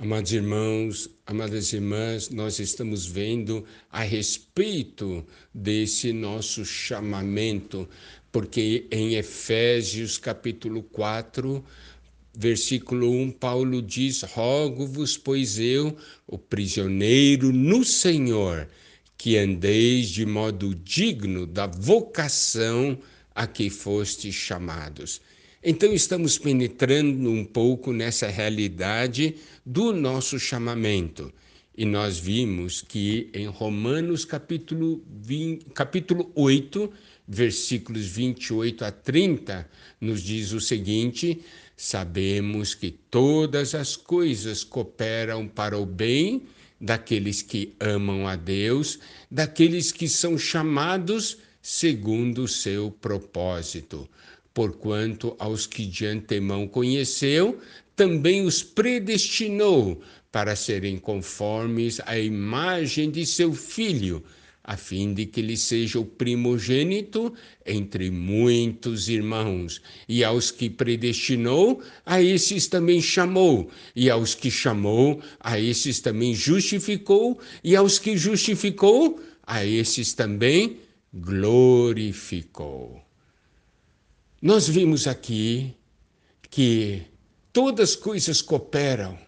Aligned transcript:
Amados 0.00 0.30
irmãos, 0.32 1.10
amadas 1.26 1.72
irmãs, 1.72 2.30
nós 2.30 2.60
estamos 2.60 3.04
vendo 3.04 3.64
a 3.90 4.04
respeito 4.04 5.26
desse 5.52 6.12
nosso 6.12 6.64
chamamento, 6.64 7.88
porque 8.30 8.86
em 8.92 9.16
Efésios 9.16 10.16
capítulo 10.16 10.84
4, 10.84 11.64
versículo 12.32 13.10
1, 13.10 13.32
Paulo 13.32 13.82
diz: 13.82 14.22
Rogo-vos, 14.22 15.18
pois 15.18 15.58
eu, 15.58 15.96
o 16.28 16.38
prisioneiro 16.38 17.52
no 17.52 17.84
Senhor, 17.84 18.68
que 19.16 19.36
andeis 19.36 20.10
de 20.10 20.24
modo 20.24 20.76
digno 20.76 21.44
da 21.44 21.66
vocação 21.66 22.96
a 23.34 23.48
que 23.48 23.68
fostes 23.68 24.32
chamados. 24.32 25.20
Então, 25.62 25.92
estamos 25.92 26.38
penetrando 26.38 27.28
um 27.28 27.44
pouco 27.44 27.92
nessa 27.92 28.28
realidade 28.28 29.34
do 29.66 29.92
nosso 29.92 30.38
chamamento. 30.38 31.32
E 31.76 31.84
nós 31.84 32.16
vimos 32.16 32.80
que 32.80 33.28
em 33.34 33.46
Romanos 33.48 34.24
capítulo, 34.24 35.02
20, 35.20 35.66
capítulo 35.74 36.30
8, 36.36 36.92
versículos 37.26 38.06
28 38.06 38.84
a 38.84 38.92
30, 38.92 39.68
nos 40.00 40.22
diz 40.22 40.52
o 40.52 40.60
seguinte: 40.60 41.40
Sabemos 41.76 42.72
que 42.76 42.92
todas 42.92 43.74
as 43.74 43.96
coisas 43.96 44.62
cooperam 44.62 45.48
para 45.48 45.76
o 45.76 45.84
bem 45.84 46.42
daqueles 46.80 47.42
que 47.42 47.74
amam 47.80 48.28
a 48.28 48.36
Deus, 48.36 49.00
daqueles 49.28 49.90
que 49.90 50.08
são 50.08 50.38
chamados 50.38 51.38
segundo 51.60 52.44
o 52.44 52.48
seu 52.48 52.92
propósito 52.92 54.08
porquanto 54.58 55.36
aos 55.38 55.68
que 55.68 55.86
de 55.86 56.04
antemão 56.04 56.66
conheceu, 56.66 57.60
também 57.94 58.44
os 58.44 58.60
predestinou 58.60 60.02
para 60.32 60.56
serem 60.56 60.98
conformes 60.98 62.00
à 62.04 62.18
imagem 62.18 63.08
de 63.08 63.24
seu 63.24 63.54
filho, 63.54 64.20
a 64.64 64.76
fim 64.76 65.14
de 65.14 65.26
que 65.26 65.38
ele 65.38 65.56
seja 65.56 66.00
o 66.00 66.04
primogênito 66.04 67.32
entre 67.64 68.10
muitos 68.10 69.08
irmãos. 69.08 69.80
E 70.08 70.24
aos 70.24 70.50
que 70.50 70.68
predestinou, 70.68 71.80
a 72.04 72.20
esses 72.20 72.66
também 72.66 73.00
chamou, 73.00 73.70
e 73.94 74.10
aos 74.10 74.34
que 74.34 74.50
chamou, 74.50 75.22
a 75.38 75.60
esses 75.60 76.00
também 76.00 76.34
justificou, 76.34 77.38
e 77.62 77.76
aos 77.76 78.00
que 78.00 78.16
justificou, 78.16 79.20
a 79.46 79.64
esses 79.64 80.14
também 80.14 80.78
glorificou. 81.14 83.07
Nós 84.40 84.68
vimos 84.68 85.08
aqui 85.08 85.74
que 86.48 87.02
todas 87.52 87.90
as 87.90 87.96
coisas 87.96 88.40
cooperam 88.40 89.18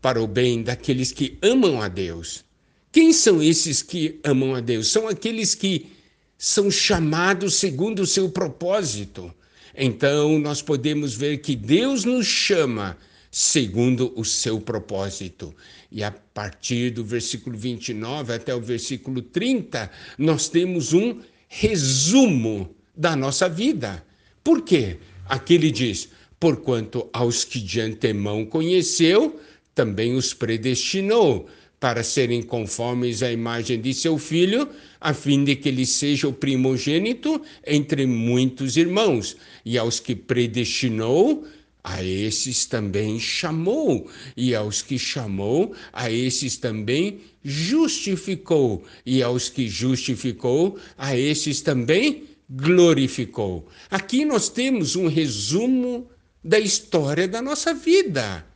para 0.00 0.22
o 0.22 0.28
bem 0.28 0.62
daqueles 0.62 1.10
que 1.10 1.38
amam 1.42 1.82
a 1.82 1.88
Deus. 1.88 2.44
Quem 2.92 3.12
são 3.12 3.42
esses 3.42 3.82
que 3.82 4.20
amam 4.22 4.54
a 4.54 4.60
Deus? 4.60 4.92
São 4.92 5.08
aqueles 5.08 5.56
que 5.56 5.90
são 6.38 6.70
chamados 6.70 7.56
segundo 7.56 8.02
o 8.02 8.06
seu 8.06 8.30
propósito. 8.30 9.34
Então, 9.74 10.38
nós 10.38 10.62
podemos 10.62 11.14
ver 11.14 11.38
que 11.38 11.56
Deus 11.56 12.04
nos 12.04 12.26
chama 12.26 12.96
segundo 13.28 14.12
o 14.14 14.24
seu 14.24 14.60
propósito. 14.60 15.52
E 15.90 16.04
a 16.04 16.12
partir 16.12 16.90
do 16.90 17.04
versículo 17.04 17.58
29 17.58 18.34
até 18.34 18.54
o 18.54 18.60
versículo 18.60 19.20
30, 19.20 19.90
nós 20.16 20.48
temos 20.48 20.92
um 20.92 21.20
resumo 21.48 22.72
da 22.96 23.16
nossa 23.16 23.48
vida. 23.48 24.04
Por 24.44 24.62
quê? 24.62 24.98
Aqui 25.26 25.54
ele 25.54 25.70
diz: 25.70 26.08
porquanto 26.38 27.08
aos 27.12 27.44
que 27.44 27.60
de 27.60 27.80
antemão 27.80 28.44
conheceu, 28.44 29.40
também 29.74 30.14
os 30.14 30.34
predestinou 30.34 31.48
para 31.78 32.04
serem 32.04 32.42
conformes 32.42 33.22
à 33.22 33.32
imagem 33.32 33.80
de 33.80 33.92
seu 33.92 34.16
filho, 34.16 34.68
a 35.00 35.12
fim 35.12 35.42
de 35.42 35.56
que 35.56 35.68
ele 35.68 35.84
seja 35.84 36.28
o 36.28 36.32
primogênito 36.32 37.42
entre 37.66 38.06
muitos 38.06 38.76
irmãos. 38.76 39.36
E 39.64 39.76
aos 39.76 39.98
que 39.98 40.14
predestinou, 40.14 41.44
a 41.82 42.02
esses 42.04 42.66
também 42.66 43.18
chamou, 43.18 44.08
e 44.36 44.54
aos 44.54 44.80
que 44.80 44.96
chamou, 44.96 45.74
a 45.92 46.08
esses 46.08 46.56
também 46.56 47.18
justificou, 47.44 48.84
e 49.04 49.20
aos 49.20 49.48
que 49.48 49.68
justificou, 49.68 50.78
a 50.96 51.16
esses 51.16 51.60
também 51.60 52.24
glorificou. 52.54 53.66
Aqui 53.90 54.24
nós 54.24 54.48
temos 54.48 54.94
um 54.94 55.06
resumo 55.06 56.10
da 56.44 56.58
história 56.58 57.26
da 57.26 57.40
nossa 57.40 57.72
vida. 57.72 58.46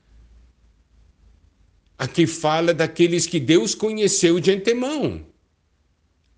Aqui 1.99 2.27
fala 2.27 2.75
daqueles 2.75 3.27
que 3.27 3.41
Deus 3.41 3.75
conheceu 3.75 4.39
de 4.39 4.51
antemão. 4.51 5.25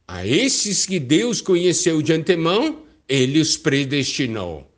A 0.06 0.24
esses 0.26 0.86
que 0.86 1.00
Deus 1.00 1.40
conheceu 1.40 2.00
de 2.00 2.12
antemão, 2.12 2.84
ele 3.08 3.40
os 3.40 3.56
predestinou. 3.56 4.70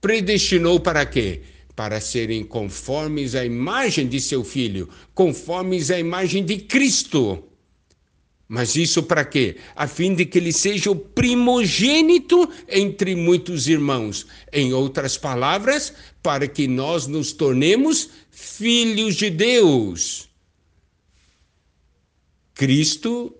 Predestinou 0.00 0.78
para 0.78 1.06
quê? 1.06 1.42
Para 1.74 2.00
serem 2.00 2.44
conformes 2.44 3.34
à 3.34 3.44
imagem 3.44 4.06
de 4.06 4.20
seu 4.20 4.44
filho, 4.44 4.88
conformes 5.14 5.90
à 5.90 5.98
imagem 5.98 6.44
de 6.44 6.58
Cristo. 6.58 7.47
Mas 8.48 8.76
isso 8.76 9.02
para 9.02 9.26
quê? 9.26 9.56
A 9.76 9.86
fim 9.86 10.14
de 10.14 10.24
que 10.24 10.38
ele 10.38 10.52
seja 10.54 10.90
o 10.90 10.96
primogênito 10.96 12.48
entre 12.66 13.14
muitos 13.14 13.68
irmãos. 13.68 14.26
Em 14.50 14.72
outras 14.72 15.18
palavras, 15.18 15.92
para 16.22 16.48
que 16.48 16.66
nós 16.66 17.06
nos 17.06 17.30
tornemos 17.32 18.08
filhos 18.30 19.16
de 19.16 19.28
Deus. 19.28 20.30
Cristo 22.54 23.34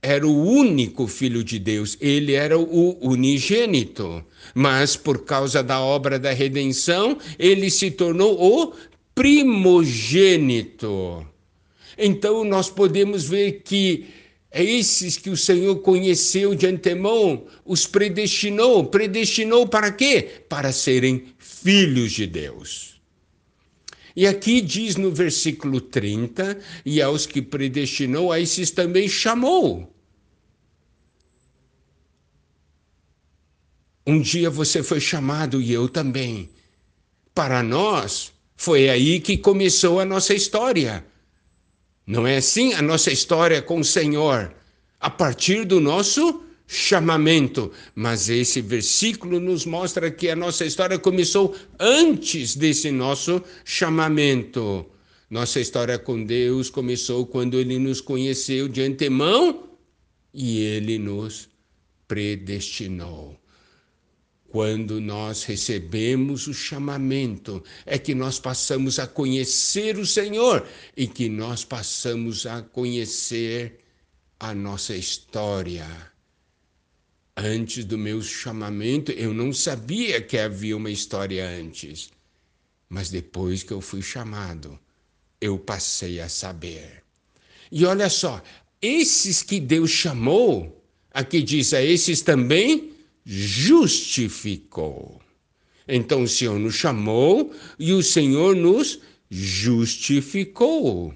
era 0.00 0.24
o 0.24 0.42
único 0.44 1.08
filho 1.08 1.42
de 1.42 1.58
Deus, 1.58 1.98
ele 2.00 2.34
era 2.34 2.56
o 2.56 2.96
unigênito. 3.04 4.24
Mas 4.54 4.94
por 4.96 5.24
causa 5.24 5.64
da 5.64 5.80
obra 5.80 6.16
da 6.16 6.32
redenção, 6.32 7.18
ele 7.38 7.68
se 7.70 7.90
tornou 7.90 8.40
o 8.40 8.72
primogênito. 9.14 10.86
Então 11.98 12.44
nós 12.44 12.70
podemos 12.70 13.28
ver 13.28 13.62
que 13.64 14.06
é 14.50 14.64
esses 14.64 15.16
que 15.16 15.28
o 15.28 15.36
Senhor 15.36 15.76
conheceu 15.80 16.54
de 16.54 16.66
antemão, 16.66 17.46
os 17.64 17.86
predestinou. 17.86 18.86
Predestinou 18.86 19.68
para 19.68 19.92
quê? 19.92 20.42
Para 20.48 20.72
serem 20.72 21.26
filhos 21.38 22.12
de 22.12 22.26
Deus. 22.26 22.98
E 24.16 24.26
aqui 24.26 24.60
diz 24.60 24.96
no 24.96 25.12
versículo 25.12 25.80
30: 25.80 26.58
E 26.84 27.00
aos 27.02 27.26
que 27.26 27.42
predestinou, 27.42 28.32
a 28.32 28.40
esses 28.40 28.70
também 28.70 29.06
chamou. 29.08 29.94
Um 34.06 34.22
dia 34.22 34.48
você 34.48 34.82
foi 34.82 35.00
chamado 35.00 35.60
e 35.60 35.70
eu 35.70 35.88
também. 35.88 36.48
Para 37.34 37.62
nós, 37.62 38.32
foi 38.56 38.88
aí 38.88 39.20
que 39.20 39.36
começou 39.36 40.00
a 40.00 40.04
nossa 40.06 40.32
história. 40.32 41.04
Não 42.08 42.26
é 42.26 42.38
assim 42.38 42.72
a 42.72 42.80
nossa 42.80 43.12
história 43.12 43.60
com 43.60 43.80
o 43.80 43.84
Senhor? 43.84 44.50
A 44.98 45.10
partir 45.10 45.66
do 45.66 45.78
nosso 45.78 46.42
chamamento. 46.66 47.70
Mas 47.94 48.30
esse 48.30 48.62
versículo 48.62 49.38
nos 49.38 49.66
mostra 49.66 50.10
que 50.10 50.30
a 50.30 50.34
nossa 50.34 50.64
história 50.64 50.98
começou 50.98 51.54
antes 51.78 52.56
desse 52.56 52.90
nosso 52.90 53.44
chamamento. 53.62 54.86
Nossa 55.28 55.60
história 55.60 55.98
com 55.98 56.24
Deus 56.24 56.70
começou 56.70 57.26
quando 57.26 57.58
Ele 57.58 57.78
nos 57.78 58.00
conheceu 58.00 58.68
de 58.68 58.80
antemão 58.80 59.68
e 60.32 60.62
Ele 60.62 60.98
nos 60.98 61.46
predestinou. 62.08 63.37
Quando 64.48 64.98
nós 64.98 65.44
recebemos 65.44 66.46
o 66.46 66.54
chamamento, 66.54 67.62
é 67.84 67.98
que 67.98 68.14
nós 68.14 68.40
passamos 68.40 68.98
a 68.98 69.06
conhecer 69.06 69.98
o 69.98 70.06
Senhor 70.06 70.66
e 70.96 71.06
que 71.06 71.28
nós 71.28 71.64
passamos 71.64 72.46
a 72.46 72.62
conhecer 72.62 73.80
a 74.40 74.54
nossa 74.54 74.96
história. 74.96 75.86
Antes 77.36 77.84
do 77.84 77.98
meu 77.98 78.22
chamamento, 78.22 79.12
eu 79.12 79.34
não 79.34 79.52
sabia 79.52 80.22
que 80.22 80.38
havia 80.38 80.76
uma 80.76 80.90
história 80.90 81.46
antes. 81.46 82.10
Mas 82.88 83.10
depois 83.10 83.62
que 83.62 83.72
eu 83.72 83.82
fui 83.82 84.00
chamado, 84.00 84.78
eu 85.42 85.58
passei 85.58 86.20
a 86.20 86.28
saber. 86.28 87.04
E 87.70 87.84
olha 87.84 88.08
só, 88.08 88.42
esses 88.80 89.42
que 89.42 89.60
Deus 89.60 89.90
chamou, 89.90 90.82
aqui 91.10 91.42
diz 91.42 91.74
a 91.74 91.82
esses 91.82 92.22
também 92.22 92.97
justificou. 93.30 95.20
Então 95.86 96.22
o 96.22 96.28
Senhor 96.28 96.58
nos 96.58 96.74
chamou 96.74 97.54
e 97.78 97.92
o 97.92 98.02
Senhor 98.02 98.56
nos 98.56 99.00
justificou. 99.30 101.14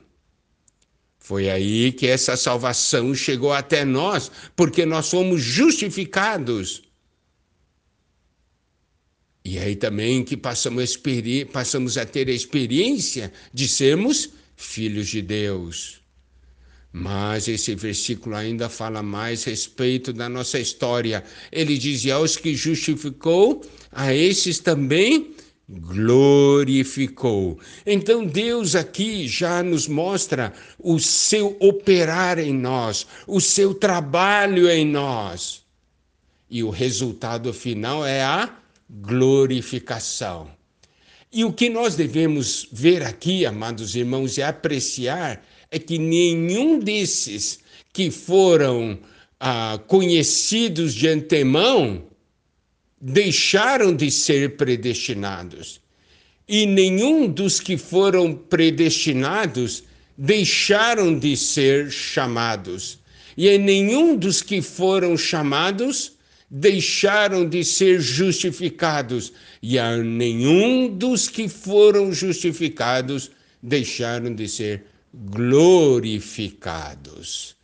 Foi 1.19 1.49
aí 1.49 1.91
que 1.91 2.06
essa 2.06 2.37
salvação 2.37 3.14
chegou 3.14 3.50
até 3.50 3.82
nós, 3.87 4.31
porque 4.55 4.85
nós 4.85 5.09
fomos 5.09 5.41
justificados. 5.41 6.82
E 9.43 9.59
aí 9.59 9.75
também 9.75 10.23
que 10.23 10.37
passamos 10.37 10.94
a, 10.94 11.50
passamos 11.50 11.97
a 11.97 12.05
ter 12.05 12.29
a 12.29 12.32
experiência 12.32 13.32
de 13.55 13.67
sermos 13.67 14.31
filhos 14.55 15.09
de 15.09 15.23
Deus. 15.23 16.01
Mas 16.93 17.49
esse 17.49 17.75
versículo 17.75 18.37
ainda 18.37 18.69
fala 18.69 19.03
mais 19.03 19.44
respeito 19.44 20.12
da 20.12 20.29
nossa 20.29 20.59
história. 20.59 21.25
Ele 21.50 21.79
diz: 21.79 22.05
e 22.05 22.11
aos 22.11 22.37
que 22.37 22.55
justificou, 22.55 23.65
a 23.91 24.12
esses 24.12 24.59
também 24.59 25.35
glorificou. 25.69 27.59
Então 27.87 28.27
Deus 28.27 28.75
aqui 28.75 29.27
já 29.27 29.62
nos 29.62 29.89
mostra 29.89 30.53
o 30.79 30.99
seu 30.99 31.56
operar 31.61 32.39
em 32.39 32.53
nós, 32.53 33.06
o 33.27 33.41
seu 33.41 33.75
trabalho 33.75 34.69
em 34.69 34.85
nós. 34.87 35.62
E 36.50 36.62
o 36.62 36.69
resultado 36.69 37.55
final 37.55 38.05
é 38.05 38.23
a 38.23 38.55
glorificação. 38.91 40.50
E 41.33 41.47
o 41.47 41.53
que 41.53 41.71
nós 41.71 41.95
devemos 41.97 42.69
ver 42.71 43.03
aqui, 43.03 43.47
amados 43.47 43.97
irmãos, 43.97 44.37
e 44.37 44.43
apreciar 44.43 45.43
é 45.73 45.79
que 45.79 45.99
nenhum 45.99 46.79
desses 46.79 47.59
que 47.93 48.11
foram 48.11 48.99
ah, 49.41 49.81
conhecidos 49.89 50.95
de 50.95 51.09
antemão 51.09 52.05
deixaram 53.01 53.97
de 53.97 54.11
ser 54.11 54.57
predestinados. 54.57 55.81
E 56.47 56.67
nenhum 56.67 57.27
dos 57.27 57.59
que 57.59 57.79
foram 57.79 58.35
predestinados 58.35 59.83
deixaram 60.17 61.19
de 61.19 61.37
ser 61.37 61.91
chamados. 61.91 62.99
E 63.35 63.49
em 63.49 63.59
nenhum 63.59 64.15
dos 64.15 64.43
que 64.43 64.61
foram 64.61 65.17
chamados 65.17 66.13
deixaram 66.51 67.49
de 67.49 67.65
ser 67.65 67.99
justificados, 67.99 69.33
e 69.63 69.79
a 69.79 69.97
nenhum 69.97 70.87
dos 70.87 71.27
que 71.27 71.49
foram 71.49 72.13
justificados 72.13 73.31
deixaram 73.63 74.35
de 74.35 74.47
ser 74.47 74.85
glorificados. 75.12 77.56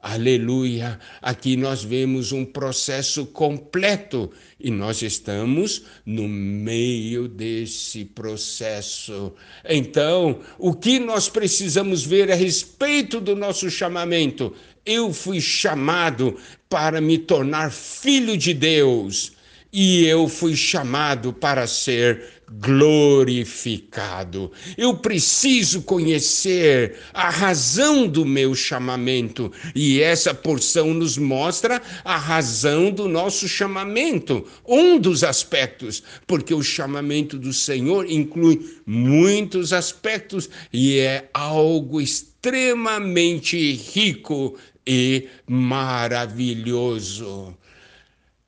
Aleluia! 0.00 1.00
Aqui 1.22 1.56
nós 1.56 1.82
vemos 1.82 2.30
um 2.30 2.44
processo 2.44 3.24
completo 3.24 4.30
e 4.60 4.70
nós 4.70 5.00
estamos 5.00 5.84
no 6.04 6.28
meio 6.28 7.26
desse 7.26 8.04
processo. 8.04 9.32
Então, 9.66 10.40
o 10.58 10.74
que 10.74 10.98
nós 10.98 11.30
precisamos 11.30 12.04
ver 12.04 12.30
a 12.30 12.34
respeito 12.34 13.18
do 13.18 13.34
nosso 13.34 13.70
chamamento? 13.70 14.54
Eu 14.84 15.10
fui 15.10 15.40
chamado 15.40 16.36
para 16.68 17.00
me 17.00 17.16
tornar 17.16 17.72
filho 17.72 18.36
de 18.36 18.52
Deus 18.52 19.32
e 19.76 20.06
eu 20.06 20.28
fui 20.28 20.54
chamado 20.54 21.32
para 21.32 21.66
ser 21.66 22.22
glorificado. 22.60 24.52
Eu 24.78 24.96
preciso 24.96 25.82
conhecer 25.82 27.00
a 27.12 27.28
razão 27.28 28.06
do 28.06 28.24
meu 28.24 28.54
chamamento, 28.54 29.50
e 29.74 30.00
essa 30.00 30.32
porção 30.32 30.94
nos 30.94 31.18
mostra 31.18 31.82
a 32.04 32.16
razão 32.16 32.92
do 32.92 33.08
nosso 33.08 33.48
chamamento, 33.48 34.46
um 34.64 34.96
dos 34.96 35.24
aspectos, 35.24 36.04
porque 36.24 36.54
o 36.54 36.62
chamamento 36.62 37.36
do 37.36 37.52
Senhor 37.52 38.08
inclui 38.08 38.78
muitos 38.86 39.72
aspectos 39.72 40.48
e 40.72 41.00
é 41.00 41.28
algo 41.34 42.00
extremamente 42.00 43.72
rico 43.72 44.56
e 44.86 45.26
maravilhoso. 45.48 47.56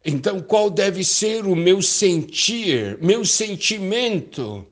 Então, 0.08 0.41
qual 0.41 0.70
deve 0.70 1.03
ser 1.03 1.44
o 1.47 1.56
meu 1.56 1.82
sentir, 1.82 2.97
meu 3.00 3.25
sentimento? 3.25 4.64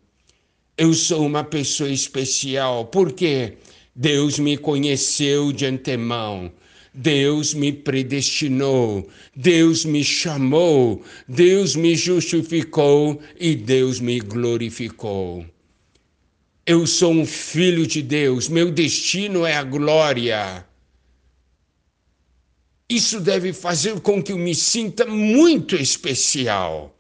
Eu 0.79 0.95
sou 0.95 1.27
uma 1.27 1.43
pessoa 1.43 1.91
especial, 1.91 2.85
porque 2.85 3.55
Deus 3.97 4.39
me 4.39 4.57
conheceu 4.57 5.53
de 5.53 5.67
antemão. 5.67 6.53
Deus 6.95 7.53
me 7.53 7.73
predestinou, 7.73 9.09
Deus 9.35 9.85
me 9.85 10.05
chamou, 10.05 11.03
Deus 11.27 11.75
me 11.75 11.97
justificou 11.97 13.21
e 13.37 13.57
Deus 13.57 13.99
me 13.99 14.21
glorificou. 14.21 15.45
Eu 16.65 16.87
sou 16.87 17.11
um 17.11 17.27
filho 17.27 17.85
de 17.85 18.01
Deus, 18.01 18.49
meu 18.49 18.71
destino 18.71 19.45
é 19.45 19.57
a 19.57 19.65
glória. 19.65 20.65
Isso 22.95 23.19
deve 23.19 23.53
fazer 23.53 23.99
com 23.99 24.23
que 24.23 24.31
eu 24.31 24.39
me 24.39 24.55
sinta 24.55 25.05
muito 25.05 25.75
especial. 25.75 26.97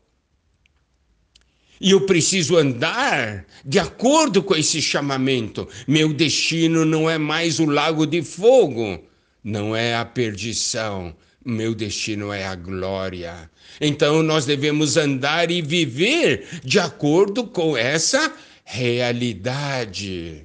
E 1.80 1.92
eu 1.92 2.04
preciso 2.04 2.56
andar 2.56 3.46
de 3.64 3.78
acordo 3.78 4.42
com 4.42 4.56
esse 4.56 4.82
chamamento. 4.82 5.68
Meu 5.86 6.12
destino 6.12 6.84
não 6.84 7.08
é 7.08 7.16
mais 7.16 7.60
o 7.60 7.64
lago 7.64 8.06
de 8.06 8.24
fogo, 8.24 9.04
não 9.44 9.76
é 9.76 9.94
a 9.94 10.04
perdição. 10.04 11.14
Meu 11.44 11.72
destino 11.76 12.32
é 12.32 12.44
a 12.44 12.56
glória. 12.56 13.48
Então 13.80 14.20
nós 14.20 14.44
devemos 14.44 14.96
andar 14.96 15.48
e 15.48 15.62
viver 15.62 16.60
de 16.64 16.80
acordo 16.80 17.46
com 17.46 17.76
essa 17.76 18.34
realidade. 18.64 20.44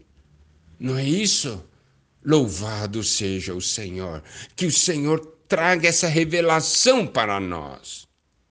Não 0.79 0.95
é 0.95 1.05
isso? 1.05 1.65
Louvado 2.23 3.03
seja 3.03 3.55
o 3.55 3.61
Senhor. 3.61 4.21
Que 4.55 4.67
o 4.67 4.71
Senhor 4.71 5.38
traga 5.49 5.89
essa 5.89 6.07
revelação 6.07 7.07
para 7.07 7.39
nós. 7.39 8.08